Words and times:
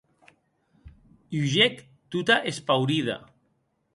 Hugec 1.41 1.85
tota 2.15 2.39
espaurida. 2.53 3.21